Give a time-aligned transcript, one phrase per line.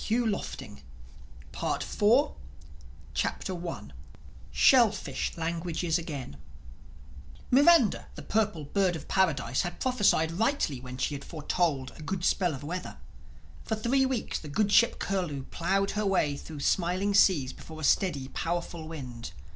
[1.53, 2.37] PART FOUR THE FIRST
[3.13, 3.81] CHAPTER
[4.51, 6.37] SHELLFISH LANGUAGES AGAIN
[7.51, 12.25] MIRANDA, the Purple Bird of Paradise had prophesied rightly when she had foretold a good
[12.25, 12.97] spell of weather.
[13.63, 17.83] For three weeks the good ship Curlew plowed her way through smiling seas before a
[17.83, 19.33] steady powerful wind.